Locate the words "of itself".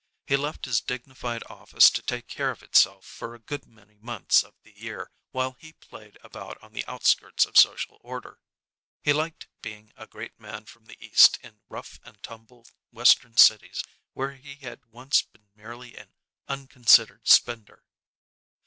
2.49-3.05